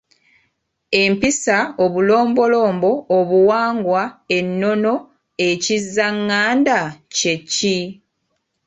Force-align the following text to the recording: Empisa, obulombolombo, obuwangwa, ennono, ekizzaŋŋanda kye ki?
Empisa, 1.03 1.57
obulombolombo, 1.83 2.91
obuwangwa, 3.17 4.03
ennono, 4.37 4.93
ekizzaŋŋanda 5.47 6.79
kye 7.15 7.33
ki? 7.53 7.77